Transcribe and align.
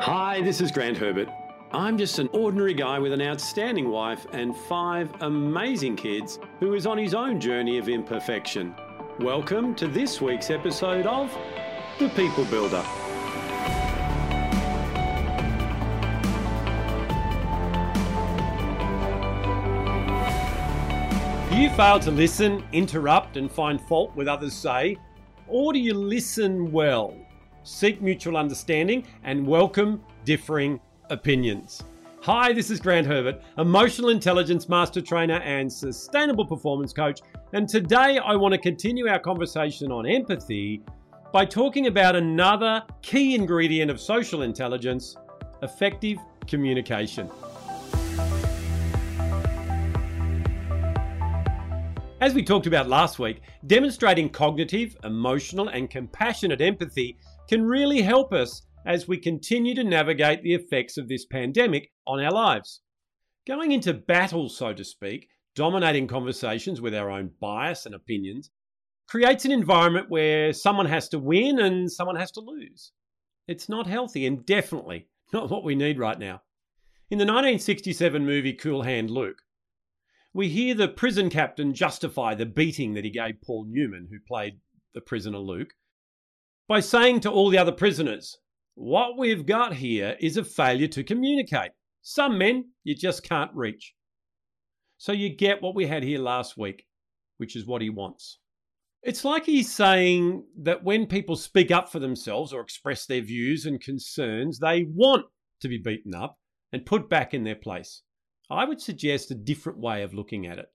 Hi, 0.00 0.40
this 0.42 0.60
is 0.60 0.70
Grant 0.70 0.96
Herbert. 0.96 1.28
I'm 1.72 1.98
just 1.98 2.20
an 2.20 2.28
ordinary 2.32 2.72
guy 2.72 3.00
with 3.00 3.12
an 3.12 3.20
outstanding 3.20 3.90
wife 3.90 4.28
and 4.32 4.56
five 4.56 5.12
amazing 5.22 5.96
kids 5.96 6.38
who 6.60 6.74
is 6.74 6.86
on 6.86 6.96
his 6.96 7.14
own 7.14 7.40
journey 7.40 7.78
of 7.78 7.88
imperfection. 7.88 8.76
Welcome 9.18 9.74
to 9.74 9.88
this 9.88 10.20
week's 10.20 10.50
episode 10.50 11.04
of 11.06 11.36
The 11.98 12.08
People 12.10 12.44
Builder. 12.44 12.84
Do 21.50 21.60
you 21.60 21.70
fail 21.70 21.98
to 21.98 22.12
listen, 22.12 22.62
interrupt, 22.70 23.36
and 23.36 23.50
find 23.50 23.80
fault 23.80 24.14
with 24.14 24.28
others 24.28 24.54
say? 24.54 24.96
Or 25.48 25.72
do 25.72 25.80
you 25.80 25.92
listen 25.92 26.70
well, 26.70 27.16
seek 27.68 28.00
mutual 28.00 28.36
understanding, 28.36 29.06
and 29.24 29.46
welcome 29.46 30.00
differing 30.24 30.80
opinions? 31.10 31.82
Hi, 32.22 32.52
this 32.52 32.70
is 32.70 32.80
Grant 32.80 33.06
Herbert, 33.06 33.42
emotional 33.58 34.08
intelligence 34.08 34.68
master 34.68 35.02
trainer 35.02 35.40
and 35.40 35.70
sustainable 35.70 36.46
performance 36.46 36.92
coach. 36.92 37.20
And 37.52 37.68
today 37.68 38.18
I 38.18 38.34
want 38.36 38.52
to 38.52 38.58
continue 38.58 39.06
our 39.08 39.18
conversation 39.18 39.92
on 39.92 40.06
empathy 40.06 40.82
by 41.32 41.44
talking 41.44 41.86
about 41.86 42.16
another 42.16 42.82
key 43.02 43.34
ingredient 43.34 43.90
of 43.90 44.00
social 44.00 44.42
intelligence 44.42 45.16
effective 45.62 46.18
communication. 46.46 47.30
As 52.20 52.34
we 52.34 52.42
talked 52.42 52.66
about 52.66 52.88
last 52.88 53.20
week, 53.20 53.42
demonstrating 53.68 54.28
cognitive, 54.28 54.96
emotional, 55.04 55.68
and 55.68 55.88
compassionate 55.88 56.60
empathy 56.60 57.16
can 57.48 57.64
really 57.64 58.02
help 58.02 58.32
us 58.32 58.62
as 58.84 59.06
we 59.06 59.18
continue 59.18 59.72
to 59.76 59.84
navigate 59.84 60.42
the 60.42 60.54
effects 60.54 60.98
of 60.98 61.08
this 61.08 61.26
pandemic 61.26 61.92
on 62.08 62.18
our 62.18 62.32
lives. 62.32 62.80
Going 63.46 63.70
into 63.70 63.94
battle, 63.94 64.48
so 64.48 64.72
to 64.72 64.82
speak, 64.82 65.28
dominating 65.54 66.08
conversations 66.08 66.80
with 66.80 66.92
our 66.92 67.08
own 67.08 67.30
bias 67.40 67.86
and 67.86 67.94
opinions, 67.94 68.50
creates 69.08 69.44
an 69.44 69.52
environment 69.52 70.10
where 70.10 70.52
someone 70.52 70.86
has 70.86 71.08
to 71.10 71.20
win 71.20 71.60
and 71.60 71.90
someone 71.90 72.16
has 72.16 72.32
to 72.32 72.40
lose. 72.40 72.90
It's 73.46 73.68
not 73.68 73.86
healthy 73.86 74.26
and 74.26 74.44
definitely 74.44 75.06
not 75.32 75.50
what 75.50 75.62
we 75.62 75.76
need 75.76 76.00
right 76.00 76.18
now. 76.18 76.42
In 77.10 77.18
the 77.18 77.24
1967 77.24 78.26
movie 78.26 78.54
Cool 78.54 78.82
Hand 78.82 79.08
Luke, 79.08 79.38
we 80.32 80.48
hear 80.48 80.74
the 80.74 80.88
prison 80.88 81.30
captain 81.30 81.74
justify 81.74 82.34
the 82.34 82.46
beating 82.46 82.94
that 82.94 83.04
he 83.04 83.10
gave 83.10 83.40
Paul 83.42 83.66
Newman, 83.68 84.08
who 84.10 84.18
played 84.26 84.60
the 84.94 85.00
prisoner 85.00 85.38
Luke, 85.38 85.70
by 86.68 86.80
saying 86.80 87.20
to 87.20 87.30
all 87.30 87.50
the 87.50 87.58
other 87.58 87.72
prisoners, 87.72 88.38
What 88.74 89.18
we've 89.18 89.46
got 89.46 89.74
here 89.74 90.16
is 90.20 90.36
a 90.36 90.44
failure 90.44 90.88
to 90.88 91.02
communicate. 91.02 91.72
Some 92.02 92.38
men 92.38 92.72
you 92.84 92.94
just 92.94 93.22
can't 93.22 93.54
reach. 93.54 93.94
So 94.98 95.12
you 95.12 95.34
get 95.34 95.62
what 95.62 95.74
we 95.74 95.86
had 95.86 96.02
here 96.02 96.18
last 96.18 96.56
week, 96.56 96.86
which 97.38 97.56
is 97.56 97.66
what 97.66 97.82
he 97.82 97.90
wants. 97.90 98.38
It's 99.02 99.24
like 99.24 99.46
he's 99.46 99.72
saying 99.72 100.44
that 100.62 100.82
when 100.82 101.06
people 101.06 101.36
speak 101.36 101.70
up 101.70 101.90
for 101.90 102.00
themselves 102.00 102.52
or 102.52 102.60
express 102.60 103.06
their 103.06 103.20
views 103.20 103.64
and 103.64 103.80
concerns, 103.80 104.58
they 104.58 104.86
want 104.88 105.26
to 105.60 105.68
be 105.68 105.78
beaten 105.78 106.14
up 106.14 106.38
and 106.72 106.84
put 106.84 107.08
back 107.08 107.32
in 107.32 107.44
their 107.44 107.54
place. 107.54 108.02
I 108.50 108.64
would 108.64 108.80
suggest 108.80 109.30
a 109.30 109.34
different 109.34 109.78
way 109.78 110.02
of 110.02 110.14
looking 110.14 110.46
at 110.46 110.58
it. 110.58 110.66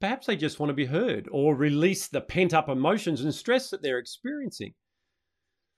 Perhaps 0.00 0.26
they 0.26 0.36
just 0.36 0.60
want 0.60 0.70
to 0.70 0.74
be 0.74 0.86
heard 0.86 1.28
or 1.32 1.56
release 1.56 2.06
the 2.06 2.20
pent 2.20 2.54
up 2.54 2.68
emotions 2.68 3.20
and 3.20 3.34
stress 3.34 3.70
that 3.70 3.82
they're 3.82 3.98
experiencing. 3.98 4.74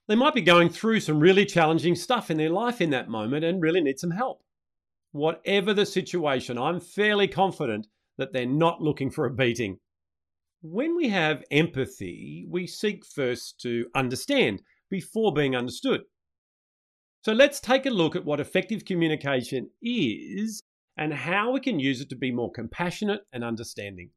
They 0.09 0.15
might 0.17 0.35
be 0.35 0.43
going 0.43 0.69
through 0.69 1.01
some 1.01 1.21
really 1.21 1.47
challenging 1.47 1.95
stuff 1.95 2.31
in 2.31 2.37
their 2.37 2.51
life 2.51 2.81
in 2.81 2.91
that 2.91 3.09
moment 3.09 3.45
and 3.45 3.63
really 3.63 3.81
need 3.81 3.99
some 3.99 4.11
help. 4.11 4.43
Whatever 5.12 5.73
the 5.73 5.87
situation, 5.87 6.59
I'm 6.59 6.81
fairly 6.81 7.29
confident 7.29 7.87
that 8.19 8.33
they're 8.33 8.45
not 8.45 8.83
looking 8.83 9.11
for 9.11 9.25
a 9.25 9.33
beating. 9.33 9.79
When 10.62 10.95
we 10.95 11.09
have 11.09 11.45
empathy, 11.50 12.47
we 12.50 12.67
seek 12.67 13.06
first 13.06 13.61
to 13.62 13.87
understand 13.95 14.62
before 14.91 15.33
being 15.33 15.56
understood. 15.56 16.03
So 17.23 17.33
let's 17.33 17.61
take 17.61 17.87
a 17.87 17.91
look 17.91 18.15
at 18.15 18.25
what 18.25 18.41
effective 18.41 18.84
communication 18.84 19.71
is 19.81 20.62
and 21.00 21.15
how 21.15 21.50
we 21.50 21.61
can 21.61 21.81
use 21.81 22.03
it 22.03 22.11
to 22.11 22.15
be 22.15 22.31
more 22.31 22.53
compassionate 22.53 23.22
and 23.33 23.43
understanding. 23.43 24.11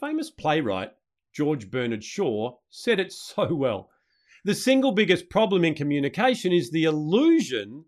Famous 0.00 0.28
playwright 0.28 0.90
George 1.32 1.70
Bernard 1.70 2.02
Shaw 2.02 2.56
said 2.68 2.98
it 2.98 3.12
so 3.12 3.54
well. 3.54 3.90
The 4.44 4.54
single 4.54 4.92
biggest 4.92 5.30
problem 5.30 5.64
in 5.64 5.74
communication 5.74 6.52
is 6.52 6.70
the 6.70 6.84
illusion 6.84 7.84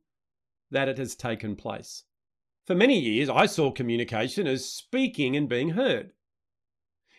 that 0.70 0.88
it 0.88 0.98
has 0.98 1.16
taken 1.16 1.56
place. 1.56 2.04
For 2.64 2.74
many 2.74 2.98
years, 2.98 3.28
I 3.28 3.46
saw 3.46 3.70
communication 3.70 4.46
as 4.46 4.64
speaking 4.64 5.36
and 5.36 5.48
being 5.48 5.70
heard. 5.70 6.12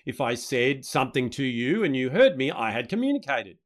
If 0.06 0.20
I 0.22 0.36
said 0.36 0.86
something 0.86 1.30
to 1.32 1.44
you 1.44 1.84
and 1.84 1.96
you 1.96 2.10
heard 2.10 2.38
me, 2.38 2.50
I 2.50 2.72
had 2.72 2.90
communicated. 2.90 3.58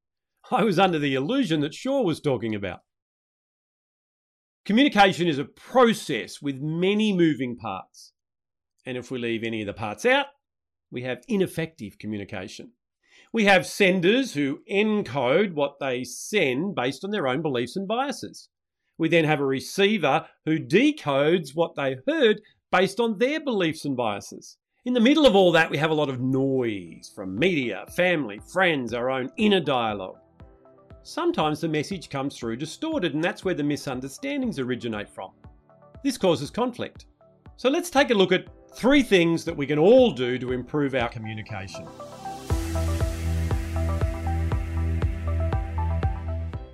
I 0.51 0.63
was 0.63 0.79
under 0.79 0.99
the 0.99 1.13
illusion 1.13 1.61
that 1.61 1.75
Shaw 1.75 2.01
was 2.01 2.19
talking 2.19 2.55
about. 2.55 2.81
Communication 4.63 5.27
is 5.27 5.39
a 5.39 5.45
process 5.45 6.39
with 6.39 6.61
many 6.61 7.13
moving 7.13 7.57
parts. 7.57 8.13
And 8.85 8.95
if 8.95 9.09
we 9.09 9.17
leave 9.17 9.44
any 9.44 9.61
of 9.61 9.67
the 9.67 9.73
parts 9.73 10.05
out, 10.05 10.27
we 10.91 11.01
have 11.01 11.23
ineffective 11.27 11.97
communication. 11.97 12.72
We 13.33 13.45
have 13.45 13.66
senders 13.66 14.33
who 14.33 14.59
encode 14.72 15.53
what 15.53 15.79
they 15.79 16.03
send 16.03 16.75
based 16.75 17.03
on 17.03 17.09
their 17.09 17.27
own 17.27 17.41
beliefs 17.41 17.75
and 17.75 17.88
biases. 17.88 18.49
We 18.99 19.09
then 19.09 19.25
have 19.25 19.39
a 19.39 19.45
receiver 19.45 20.27
who 20.45 20.59
decodes 20.59 21.55
what 21.55 21.75
they 21.75 21.97
heard 22.07 22.41
based 22.72 22.99
on 22.99 23.17
their 23.17 23.39
beliefs 23.39 23.85
and 23.85 23.97
biases. 23.97 24.57
In 24.85 24.93
the 24.93 24.99
middle 24.99 25.25
of 25.25 25.35
all 25.35 25.51
that, 25.53 25.72
we 25.72 25.78
have 25.78 25.89
a 25.91 25.95
lot 25.95 26.09
of 26.09 26.19
noise 26.19 27.11
from 27.16 27.38
media, 27.38 27.85
family, 27.95 28.39
friends, 28.53 28.93
our 28.93 29.09
own 29.09 29.31
inner 29.38 29.59
dialogue. 29.59 30.20
Sometimes 31.03 31.59
the 31.59 31.67
message 31.67 32.09
comes 32.09 32.38
through 32.38 32.57
distorted, 32.57 33.16
and 33.16 33.23
that's 33.23 33.44
where 33.44 33.56
the 33.56 33.63
misunderstandings 33.63 34.59
originate 34.59 35.09
from. 35.09 35.31
This 36.03 36.16
causes 36.16 36.51
conflict. 36.51 37.06
So 37.57 37.69
let's 37.69 37.89
take 37.89 38.12
a 38.12 38.13
look 38.13 38.31
at 38.31 38.47
three 38.75 39.01
things 39.01 39.44
that 39.45 39.57
we 39.57 39.66
can 39.66 39.79
all 39.79 40.11
do 40.11 40.38
to 40.38 40.53
improve 40.53 40.94
our 40.94 41.09
communication. 41.09 41.88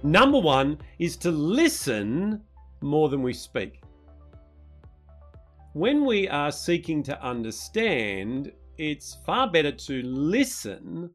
Number 0.04 0.40
one 0.40 0.78
is 1.00 1.16
to 1.18 1.32
listen 1.32 2.42
more 2.82 3.08
than 3.08 3.22
we 3.22 3.34
speak. 3.34 3.82
When 5.74 6.06
we 6.06 6.28
are 6.28 6.52
seeking 6.52 7.02
to 7.04 7.22
understand, 7.24 8.52
it's 8.78 9.18
far 9.26 9.50
better 9.50 9.72
to 9.72 10.02
listen 10.04 11.12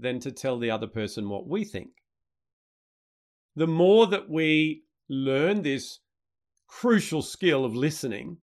than 0.00 0.18
to 0.20 0.32
tell 0.32 0.58
the 0.58 0.70
other 0.70 0.86
person 0.86 1.28
what 1.28 1.46
we 1.46 1.64
think 1.64 1.90
the 3.56 3.66
more 3.66 4.06
that 4.06 4.28
we 4.28 4.84
learn 5.08 5.62
this 5.62 5.98
crucial 6.66 7.22
skill 7.22 7.64
of 7.64 7.74
listening, 7.74 8.38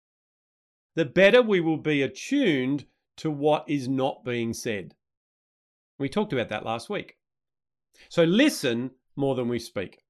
the 0.96 1.06
better 1.06 1.42
we 1.42 1.60
will 1.60 1.78
be 1.78 2.02
attuned 2.02 2.86
to 3.16 3.32
what 3.32 3.64
is 3.68 3.88
not 3.88 4.24
being 4.24 4.54
said. 4.54 4.94
We 5.98 6.10
talked 6.10 6.34
about 6.34 6.50
that 6.50 6.66
last 6.66 6.90
week. 6.90 7.18
So 8.10 8.24
listen 8.24 8.92
more 9.16 9.34
than 9.34 9.48
we 9.48 9.60
speak. 9.60 10.04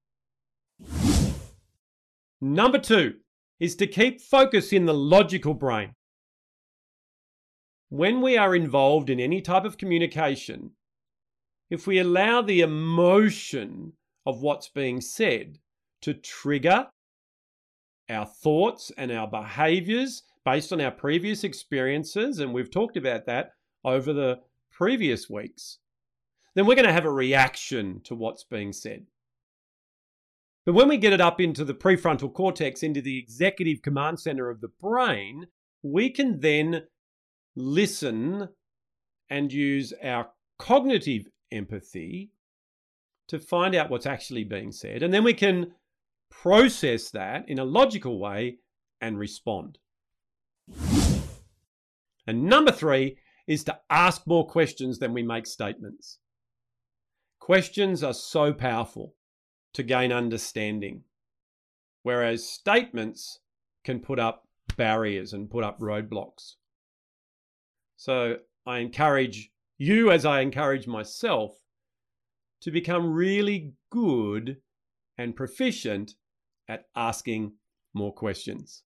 Number 2.41 2.79
two 2.79 3.15
is 3.59 3.75
to 3.77 3.87
keep 3.87 4.19
focus 4.19 4.73
in 4.73 4.85
the 4.85 4.93
logical 4.93 5.53
brain. 5.53 5.93
When 7.89 8.21
we 8.21 8.37
are 8.37 8.53
involved 8.53 9.09
in 9.09 9.19
any 9.19 9.41
type 9.41 9.63
of 9.63 9.77
communication, 9.77 10.71
if 11.69 11.87
we 11.87 11.99
allow 11.99 12.41
the 12.41 12.61
emotion 12.61 13.93
of 14.25 14.41
what's 14.41 14.69
being 14.69 15.01
said 15.01 15.59
to 16.01 16.13
trigger 16.13 16.87
our 18.09 18.25
thoughts 18.25 18.91
and 18.97 19.11
our 19.11 19.27
behaviors 19.27 20.23
based 20.45 20.71
on 20.71 20.79
our 20.79 20.91
previous 20.91 21.43
experiences. 21.43 22.39
And 22.39 22.53
we've 22.53 22.71
talked 22.71 22.97
about 22.97 23.25
that 23.25 23.51
over 23.83 24.13
the 24.13 24.39
previous 24.71 25.29
weeks. 25.29 25.79
Then 26.55 26.65
we're 26.65 26.75
going 26.75 26.87
to 26.87 26.93
have 26.93 27.05
a 27.05 27.11
reaction 27.11 28.01
to 28.05 28.15
what's 28.15 28.43
being 28.43 28.71
said. 28.71 29.05
But 30.65 30.73
when 30.73 30.89
we 30.89 30.97
get 30.97 31.13
it 31.13 31.21
up 31.21 31.39
into 31.39 31.63
the 31.63 31.73
prefrontal 31.73 32.33
cortex, 32.33 32.83
into 32.83 33.01
the 33.01 33.17
executive 33.17 33.81
command 33.81 34.19
center 34.19 34.49
of 34.49 34.59
the 34.59 34.71
brain, 34.81 35.47
we 35.81 36.09
can 36.09 36.39
then 36.39 36.83
listen 37.55 38.49
and 39.29 39.51
use 39.51 39.93
our 40.03 40.29
cognitive 40.59 41.27
empathy 41.51 42.31
to 43.27 43.39
find 43.39 43.75
out 43.75 43.89
what's 43.89 44.05
actually 44.05 44.43
being 44.43 44.71
said. 44.71 45.03
And 45.03 45.13
then 45.13 45.23
we 45.23 45.33
can 45.33 45.73
process 46.29 47.09
that 47.11 47.47
in 47.47 47.59
a 47.59 47.65
logical 47.65 48.19
way 48.19 48.57
and 49.01 49.17
respond. 49.17 49.77
And 52.25 52.43
number 52.43 52.71
three 52.71 53.17
is 53.47 53.63
to 53.65 53.79
ask 53.89 54.27
more 54.27 54.45
questions 54.47 54.99
than 54.99 55.13
we 55.13 55.23
make 55.23 55.47
statements. 55.47 56.19
Questions 57.39 58.03
are 58.03 58.13
so 58.13 58.53
powerful. 58.53 59.13
to 59.73 59.83
gain 59.83 60.11
understanding, 60.11 61.03
whereas 62.01 62.49
statements 62.49 63.41
can 63.83 63.99
put 63.99 64.17
up 64.17 64.47
barriers 64.75 65.33
and 65.33 65.51
put 65.51 65.63
up 65.63 65.79
roadblocks. 65.79 66.55
So 67.95 68.37
I 68.65 68.79
encourage 68.79 69.51
you, 69.77 70.11
as 70.11 70.25
I 70.25 70.41
encourage 70.41 70.87
myself, 70.87 71.57
to 72.61 72.71
become 72.71 73.13
really 73.13 73.73
good 73.91 74.57
and 75.17 75.35
proficient 75.35 76.15
at 76.67 76.85
asking 76.95 77.53
more 77.93 78.13
questions. 78.13 78.83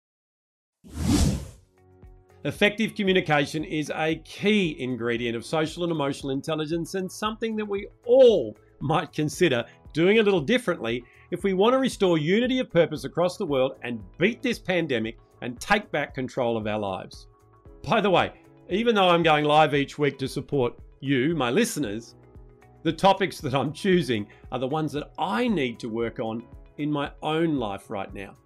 Effective 2.44 2.96
communication 2.96 3.64
is 3.64 3.92
a 3.96 4.16
key 4.26 4.76
ingredient 4.80 5.36
of 5.38 5.46
social 5.46 5.84
and 5.84 5.92
emotional 5.92 6.32
intelligence 6.32 6.96
and 6.96 7.12
something 7.12 7.56
that 7.56 7.66
we 7.66 7.88
all 8.06 8.58
might 8.80 9.14
consider 9.14 9.64
doing 9.94 10.20
a 10.20 10.24
little 10.24 10.42
differently 10.42 11.04
if 11.30 11.44
we 11.44 11.54
want 11.54 11.74
to 11.74 11.78
restore 11.78 12.18
unity 12.18 12.60
of 12.60 12.72
purpose 12.72 13.04
across 13.04 13.38
the 13.38 13.46
world 13.46 13.76
and 13.84 14.02
beat 14.18 14.42
this 14.42 14.58
pandemic 14.58 15.20
and 15.42 15.60
take 15.60 15.92
back 15.92 16.16
control 16.16 16.58
of 16.58 16.66
our 16.66 16.80
lives. 16.80 17.28
By 17.84 18.02
the 18.02 18.10
way, 18.10 18.34
even 18.72 18.96
though 18.96 19.10
I'm 19.10 19.22
going 19.22 19.44
live 19.44 19.76
each 19.76 20.00
week 20.00 20.18
to 20.20 20.30
support 20.30 20.74
you, 21.02 21.36
my 21.36 21.50
listeners, 21.50 22.16
the 22.84 22.94
topics 22.94 23.42
that 23.42 23.54
I'm 23.54 23.74
choosing 23.74 24.26
are 24.50 24.60
the 24.60 24.68
ones 24.68 24.94
that 24.94 25.12
I 25.20 25.50
need 25.50 25.78
to 25.82 25.90
work 25.90 26.20
on 26.20 26.44
in 26.78 26.90
my 26.90 27.12
own 27.22 27.58
life 27.58 27.90
right 27.90 28.12
now. 28.14 28.38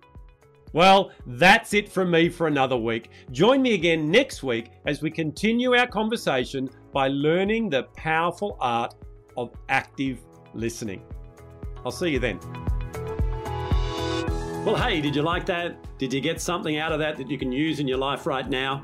Well, 0.73 1.11
that's 1.27 1.75
it 1.75 1.87
from 1.87 2.09
me 2.09 2.27
for 2.27 2.47
another 2.47 2.75
week. 2.75 3.11
Join 3.31 3.61
me 3.61 3.75
again 3.75 4.09
next 4.09 4.41
week 4.41 4.71
as 4.87 5.01
we 5.03 5.11
continue 5.11 5.75
our 5.75 5.87
conversation 5.87 6.71
by 6.91 7.07
learning 7.07 7.69
the 7.69 7.83
powerful 7.95 8.57
art 8.59 8.95
of 9.37 9.51
active 9.69 10.19
listening. 10.55 11.03
I'll 11.85 11.91
see 11.91 12.09
you 12.09 12.19
then. 12.19 12.39
Well, 14.65 14.75
hey, 14.75 15.01
did 15.01 15.15
you 15.15 15.21
like 15.21 15.45
that? 15.45 15.77
Did 15.99 16.11
you 16.11 16.19
get 16.19 16.41
something 16.41 16.77
out 16.77 16.91
of 16.91 16.97
that 16.97 17.15
that 17.17 17.29
you 17.29 17.37
can 17.37 17.51
use 17.51 17.79
in 17.79 17.87
your 17.87 17.99
life 17.99 18.25
right 18.25 18.49
now? 18.49 18.83